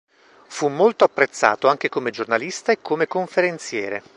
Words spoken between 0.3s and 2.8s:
Fu molto apprezzato anche come giornalista